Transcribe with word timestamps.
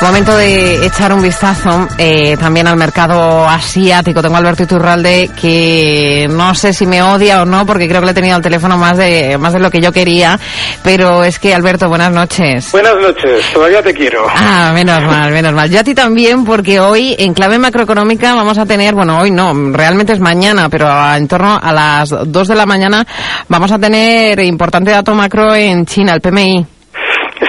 Momento 0.00 0.36
de 0.36 0.86
echar 0.86 1.12
un 1.12 1.20
vistazo 1.20 1.88
eh, 1.98 2.36
también 2.36 2.68
al 2.68 2.76
mercado 2.76 3.48
asiático. 3.48 4.22
Tengo 4.22 4.36
a 4.36 4.38
Alberto 4.38 4.62
Iturralde 4.62 5.28
que 5.38 6.28
no 6.30 6.54
sé 6.54 6.72
si 6.72 6.86
me 6.86 7.02
odia 7.02 7.42
o 7.42 7.44
no 7.44 7.66
porque 7.66 7.88
creo 7.88 8.00
que 8.00 8.06
le 8.06 8.12
he 8.12 8.14
tenido 8.14 8.36
al 8.36 8.42
teléfono 8.42 8.78
más 8.78 8.96
de 8.96 9.36
más 9.38 9.54
de 9.54 9.58
lo 9.58 9.72
que 9.72 9.80
yo 9.80 9.90
quería. 9.90 10.38
Pero 10.84 11.24
es 11.24 11.40
que 11.40 11.52
Alberto, 11.52 11.88
buenas 11.88 12.12
noches. 12.12 12.70
Buenas 12.70 12.94
noches, 12.94 13.44
todavía 13.52 13.82
te 13.82 13.92
quiero. 13.92 14.24
Ah, 14.32 14.70
menos 14.72 15.02
mal, 15.02 15.32
menos 15.32 15.52
mal. 15.52 15.68
Yo 15.68 15.80
a 15.80 15.84
ti 15.84 15.96
también 15.96 16.44
porque 16.44 16.78
hoy 16.78 17.16
en 17.18 17.34
clave 17.34 17.58
macroeconómica 17.58 18.36
vamos 18.36 18.56
a 18.56 18.66
tener, 18.66 18.94
bueno, 18.94 19.18
hoy 19.18 19.32
no, 19.32 19.52
realmente 19.72 20.12
es 20.12 20.20
mañana, 20.20 20.68
pero 20.68 20.88
en 21.16 21.26
torno 21.26 21.58
a 21.60 21.72
las 21.72 22.10
2 22.24 22.48
de 22.48 22.54
la 22.54 22.66
mañana 22.66 23.04
vamos 23.48 23.72
a 23.72 23.78
tener 23.80 24.38
importante 24.44 24.92
dato 24.92 25.12
macro 25.16 25.56
en 25.56 25.84
China, 25.86 26.14
el 26.14 26.20
PMI. 26.20 26.77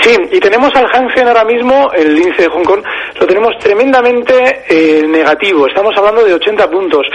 Sí, 0.01 0.15
y 0.31 0.39
tenemos 0.39 0.73
al 0.75 0.87
Hang 0.87 1.09
Seng 1.15 1.27
ahora 1.27 1.43
mismo, 1.43 1.91
el 1.93 2.15
índice 2.15 2.43
de 2.43 2.49
Hong 2.49 2.63
Kong, 2.63 2.83
lo 3.19 3.25
tenemos 3.25 3.57
tremendamente 3.59 4.63
eh, 4.69 5.03
negativo. 5.07 5.65
Estamos 5.67 5.95
hablando 5.97 6.23
de 6.23 6.35
80 6.35 6.69
puntos. 6.69 7.07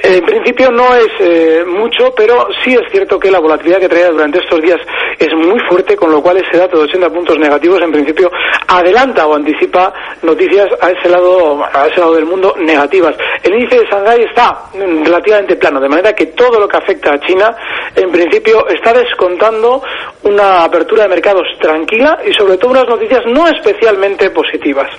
En 0.00 0.24
principio 0.24 0.70
no 0.70 0.94
es 0.94 1.08
eh, 1.18 1.64
mucho, 1.66 2.12
pero 2.16 2.46
sí 2.62 2.74
es 2.74 2.82
cierto 2.92 3.18
que 3.18 3.30
la 3.30 3.40
volatilidad 3.40 3.80
que 3.80 3.88
traía 3.88 4.10
durante 4.10 4.38
estos 4.38 4.60
días 4.60 4.78
es 5.18 5.32
muy 5.34 5.58
fuerte, 5.68 5.96
con 5.96 6.10
lo 6.12 6.22
cual 6.22 6.36
ese 6.36 6.56
dato 6.56 6.78
de 6.78 6.84
80 6.84 7.10
puntos 7.10 7.38
negativos 7.38 7.82
en 7.82 7.90
principio 7.90 8.30
adelanta 8.68 9.26
o 9.26 9.34
anticipa 9.34 9.92
noticias 10.22 10.68
a 10.80 10.90
ese 10.90 11.08
lado, 11.08 11.64
a 11.64 11.86
ese 11.86 12.00
lado 12.00 12.14
del 12.14 12.26
mundo 12.26 12.54
negativas. 12.58 13.16
El 13.42 13.54
índice 13.54 13.80
de 13.80 13.86
Shanghái 13.86 14.22
está 14.22 14.64
relativamente 14.74 15.56
plano, 15.56 15.80
de 15.80 15.88
manera 15.88 16.12
que 16.12 16.26
todo 16.26 16.60
lo 16.60 16.68
que 16.68 16.76
afecta 16.76 17.12
a 17.12 17.20
China, 17.20 17.56
en 17.96 18.10
principio, 18.10 18.66
está 18.68 18.92
descontando 18.92 19.82
una 20.24 20.64
apertura 20.64 21.04
de 21.04 21.08
mercados 21.10 21.46
tranquila 21.60 22.18
y 22.26 22.32
sobre 22.32 22.56
todo 22.56 22.70
unas 22.72 22.88
noticias 22.88 23.20
no 23.26 23.46
especialmente 23.48 24.30
positivas. 24.30 24.90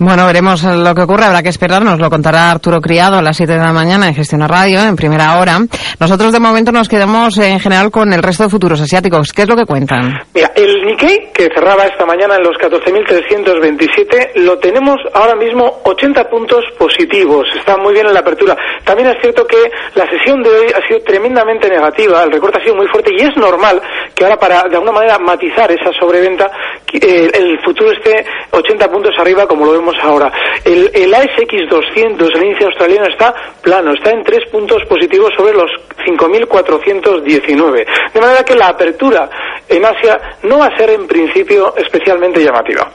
Bueno, 0.00 0.26
veremos 0.26 0.62
lo 0.62 0.94
que 0.94 1.02
ocurre. 1.02 1.24
Habrá 1.24 1.42
que 1.42 1.48
esperar. 1.48 1.82
Nos 1.82 1.98
lo 1.98 2.08
contará 2.08 2.52
Arturo 2.52 2.80
Criado 2.80 3.18
a 3.18 3.22
las 3.22 3.36
7 3.36 3.54
de 3.54 3.58
la 3.58 3.72
mañana 3.72 4.06
en 4.06 4.14
Gestión 4.14 4.46
Radio, 4.46 4.80
en 4.80 4.94
primera 4.94 5.40
hora. 5.40 5.58
Nosotros 5.98 6.32
de 6.32 6.38
momento 6.38 6.70
nos 6.70 6.88
quedamos 6.88 7.36
en 7.38 7.58
general 7.58 7.90
con 7.90 8.12
el 8.12 8.22
resto 8.22 8.44
de 8.44 8.48
futuros 8.48 8.80
asiáticos. 8.80 9.32
¿Qué 9.32 9.42
es 9.42 9.48
lo 9.48 9.56
que 9.56 9.66
cuentan? 9.66 10.20
Mira, 10.32 10.52
el 10.54 10.84
Nikkei, 10.86 11.32
que 11.34 11.48
cerraba 11.52 11.82
esta 11.82 12.06
mañana 12.06 12.36
en 12.36 12.44
los 12.44 12.56
14.327, 12.58 14.36
lo 14.36 14.56
tenemos 14.58 14.98
ahora 15.14 15.34
mismo 15.34 15.80
80 15.82 16.30
puntos 16.30 16.64
positivos. 16.78 17.48
Está 17.58 17.76
muy 17.76 17.92
bien 17.92 18.06
en 18.06 18.14
la 18.14 18.20
apertura. 18.20 18.56
También 18.84 19.08
es 19.08 19.16
cierto 19.20 19.44
que 19.46 19.68
la 19.96 20.08
sesión 20.08 20.44
de 20.44 20.50
hoy 20.50 20.66
ha 20.76 20.86
sido 20.86 21.00
tremendamente 21.00 21.68
negativa. 21.68 22.22
El 22.22 22.30
recorte 22.30 22.58
ha 22.58 22.62
sido 22.62 22.76
muy 22.76 22.86
fuerte 22.86 23.10
y 23.18 23.22
es 23.22 23.36
normal 23.36 23.82
que 24.14 24.22
ahora 24.22 24.36
para 24.36 24.62
de 24.62 24.76
alguna 24.76 24.92
manera 24.92 25.18
matizar 25.18 25.70
esa 25.72 25.90
sobreventa 25.98 26.48
eh, 26.92 27.30
el 27.34 27.60
futuro 27.64 27.92
esté 27.92 28.24
80 28.50 28.90
puntos 28.90 29.12
arriba 29.18 29.46
como 29.46 29.66
lo 29.66 29.72
vemos 29.72 29.87
ahora. 30.02 30.30
El, 30.64 30.90
el 30.94 31.14
ASX 31.14 31.70
200, 31.70 32.30
el 32.34 32.44
índice 32.44 32.66
australiano, 32.66 33.06
está 33.06 33.34
plano, 33.62 33.92
está 33.92 34.10
en 34.10 34.22
tres 34.22 34.48
puntos 34.50 34.82
positivos 34.88 35.30
sobre 35.36 35.54
los 35.54 35.70
5.419. 36.06 38.12
De 38.12 38.20
manera 38.20 38.44
que 38.44 38.54
la 38.54 38.68
apertura 38.68 39.28
en 39.68 39.84
Asia 39.84 40.18
no 40.42 40.58
va 40.58 40.66
a 40.66 40.76
ser 40.76 40.90
en 40.90 41.06
principio 41.06 41.74
especialmente 41.76 42.42
llamativa. 42.42 42.90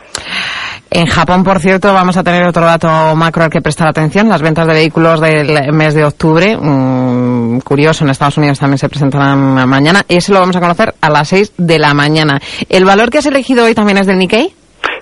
En 0.95 1.07
Japón, 1.07 1.43
por 1.43 1.59
cierto, 1.59 1.91
vamos 1.91 2.17
a 2.17 2.23
tener 2.23 2.43
otro 2.43 2.63
dato 2.63 2.87
macro 3.15 3.43
al 3.43 3.49
que 3.49 3.61
prestar 3.61 3.87
atención, 3.87 4.29
las 4.29 4.43
ventas 4.43 4.67
de 4.67 4.73
vehículos 4.73 5.19
del 5.19 5.73
mes 5.73 5.95
de 5.95 6.05
octubre. 6.05 6.55
Mm, 6.55 7.61
curioso, 7.61 8.03
en 8.03 8.11
Estados 8.11 8.37
Unidos 8.37 8.59
también 8.59 8.77
se 8.77 8.89
presentarán 8.89 9.67
mañana. 9.67 10.05
Ese 10.07 10.31
lo 10.31 10.39
vamos 10.39 10.55
a 10.55 10.59
conocer 10.59 10.93
a 11.01 11.09
las 11.09 11.29
6 11.29 11.53
de 11.57 11.79
la 11.79 11.95
mañana. 11.95 12.39
¿El 12.69 12.85
valor 12.85 13.09
que 13.09 13.17
has 13.17 13.25
elegido 13.25 13.65
hoy 13.65 13.73
también 13.73 13.97
es 13.97 14.05
del 14.05 14.19
Nikkei? 14.19 14.53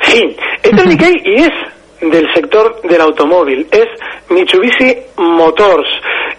Sí, 0.03 0.21
es 0.63 0.71
del 0.71 0.87
Nikkei 0.87 1.13
y 1.25 1.41
es 1.41 1.51
del 2.01 2.33
sector 2.33 2.81
del 2.81 3.01
automóvil. 3.01 3.67
Es 3.71 3.87
Mitsubishi 4.29 4.97
Motors. 5.17 5.87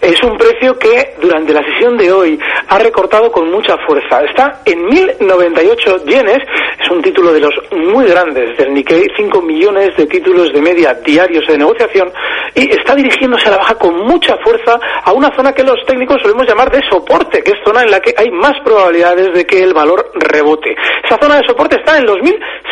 Es 0.01 0.21
un 0.21 0.37
precio 0.37 0.77
que 0.77 1.15
durante 1.21 1.53
la 1.53 1.63
sesión 1.63 1.97
de 1.97 2.11
hoy 2.11 2.37
ha 2.67 2.77
recortado 2.77 3.31
con 3.31 3.49
mucha 3.49 3.77
fuerza. 3.87 4.21
Está 4.25 4.61
en 4.65 4.85
1.098 4.89 6.03
yenes. 6.05 6.39
Es 6.77 6.89
un 6.89 7.01
título 7.01 7.31
de 7.31 7.39
los 7.39 7.53
muy 7.71 8.05
grandes 8.05 8.57
del 8.57 8.73
Nikkei. 8.73 9.07
5 9.15 9.41
millones 9.41 9.95
de 9.95 10.05
títulos 10.07 10.51
de 10.51 10.61
media 10.61 10.93
diarios 10.95 11.47
de 11.47 11.57
negociación. 11.57 12.11
Y 12.53 12.69
está 12.69 12.95
dirigiéndose 12.95 13.47
a 13.47 13.51
la 13.51 13.57
baja 13.57 13.75
con 13.75 13.95
mucha 14.05 14.35
fuerza 14.43 14.77
a 15.05 15.13
una 15.13 15.33
zona 15.35 15.53
que 15.53 15.63
los 15.63 15.79
técnicos 15.85 16.21
solemos 16.21 16.47
llamar 16.47 16.69
de 16.69 16.81
soporte, 16.89 17.41
que 17.41 17.51
es 17.51 17.57
zona 17.65 17.83
en 17.83 17.91
la 17.91 18.01
que 18.01 18.13
hay 18.17 18.29
más 18.29 18.53
probabilidades 18.65 19.33
de 19.33 19.45
que 19.45 19.63
el 19.63 19.73
valor 19.73 20.11
rebote. 20.15 20.75
Esa 21.03 21.17
zona 21.17 21.37
de 21.37 21.47
soporte 21.47 21.77
está 21.77 21.97
en 21.97 22.05
los 22.05 22.21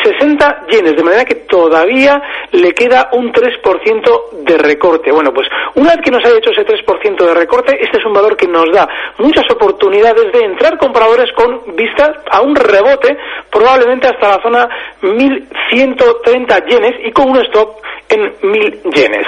1.060 0.04 0.68
yenes. 0.70 0.96
De 0.96 1.04
manera 1.04 1.26
que 1.26 1.36
todavía 1.36 2.22
le 2.52 2.74
queda 2.74 3.10
un 3.14 3.32
3% 3.32 4.44
de 4.44 4.58
recorte. 4.58 5.12
Bueno, 5.12 5.32
pues 5.34 5.48
una 5.76 5.92
vez 5.92 6.02
que 6.04 6.12
nos 6.12 6.24
haya 6.26 6.38
hecho 6.38 6.52
ese 6.52 6.66
3% 6.66 7.26
de 7.26 7.34
recorte, 7.34 7.78
este 7.82 7.98
es 7.98 8.06
un 8.06 8.14
valor 8.14 8.36
que 8.36 8.48
nos 8.48 8.66
da 8.74 8.88
muchas 9.20 9.46
oportunidades 9.52 10.32
de 10.34 10.46
entrar 10.46 10.78
compradores 10.78 11.32
con 11.36 11.76
vistas 11.76 12.12
a 12.32 12.42
un 12.42 12.56
rebote, 12.56 13.18
probablemente 13.52 14.08
hasta 14.08 14.38
la 14.38 14.44
zona 14.44 14.68
1130 15.02 16.66
yenes 16.66 16.94
y 17.06 17.12
con 17.12 17.30
un 17.30 17.38
stop 17.46 17.78
en 18.10 18.50
1000 18.50 18.82
yenes. 18.94 19.28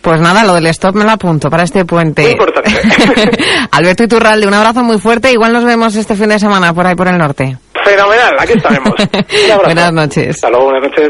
Pues 0.00 0.20
nada, 0.20 0.44
lo 0.44 0.54
del 0.54 0.66
stop 0.66 0.94
me 0.94 1.04
lo 1.04 1.10
apunto 1.10 1.50
para 1.50 1.64
este 1.64 1.84
puente. 1.84 2.22
Muy 2.22 2.32
importante. 2.32 2.70
Alberto 3.72 4.04
Iturralde, 4.04 4.46
un 4.46 4.54
abrazo 4.54 4.82
muy 4.82 4.98
fuerte. 4.98 5.32
Igual 5.32 5.52
nos 5.52 5.64
vemos 5.64 5.96
este 5.96 6.14
fin 6.14 6.28
de 6.28 6.38
semana 6.38 6.72
por 6.72 6.86
ahí 6.86 6.94
por 6.94 7.08
el 7.08 7.18
norte. 7.18 7.56
Fenomenal, 7.84 8.36
aquí 8.38 8.52
estaremos. 8.54 8.94
Un 9.00 9.50
abrazo. 9.50 9.64
Buenas 9.64 9.92
noches. 9.92 10.28
Hasta 10.36 10.50
luego, 10.50 10.64
buenas 10.66 10.82
noches. 10.90 11.08